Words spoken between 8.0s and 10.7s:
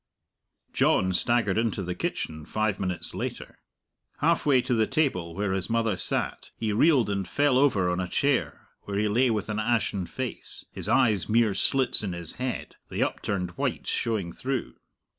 chair, where he lay with an ashen face,